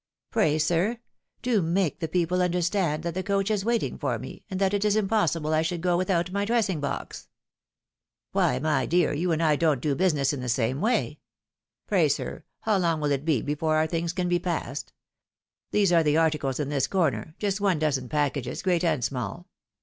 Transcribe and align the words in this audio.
Pray, 0.31 0.57
sir, 0.57 0.97
do 1.43 1.61
make 1.61 1.99
the 1.99 2.07
people 2.07 2.41
understand 2.41 3.03
that 3.03 3.13
the 3.13 3.21
coach 3.21 3.51
is 3.51 3.63
waiting 3.63 3.99
for 3.99 4.17
me, 4.17 4.43
and 4.49 4.59
that 4.59 4.73
it 4.73 4.83
is 4.83 4.95
impossible 4.95 5.53
I 5.53 5.61
should 5.61 5.81
go 5.81 5.95
without 5.95 6.31
my 6.31 6.43
dressing 6.43 6.79
box!"" 6.79 7.27
Why, 8.31 8.57
my 8.57 8.87
dear, 8.87 9.13
you 9.13 9.31
and 9.31 9.43
I 9.43 9.55
don't 9.55 9.79
do 9.79 9.93
business 9.93 10.33
in 10.33 10.39
the 10.39 10.49
same 10.49 10.81
way. 10.81 11.19
Pray, 11.85 12.09
sir, 12.09 12.43
how 12.61 12.79
long 12.79 12.99
will 12.99 13.11
it 13.11 13.25
be 13.25 13.43
before 13.43 13.75
our 13.77 13.87
ihiags 13.87 14.15
can 14.15 14.27
be 14.27 14.39
passed? 14.39 14.91
These 15.69 15.91
are 15.93 16.01
the 16.01 16.17
articles 16.17 16.59
in 16.59 16.69
this 16.69 16.87
corner— 16.87 17.35
just 17.37 17.61
one 17.61 17.77
dozen 17.77 18.09
j)ackages, 18.09 18.63
great 18.63 18.83
and 18.83 19.03
small. 19.03 19.49